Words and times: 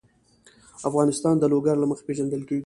افغانستان 0.89 1.35
د 1.39 1.43
لوگر 1.53 1.75
له 1.79 1.85
مخې 1.89 2.03
پېژندل 2.07 2.41
کېږي. 2.49 2.59